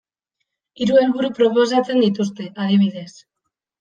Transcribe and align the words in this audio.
Hiru 0.85 0.95
helburu 1.01 1.31
proposatzen 1.41 2.03
dituzte, 2.07 2.49
adibidez. 2.65 3.09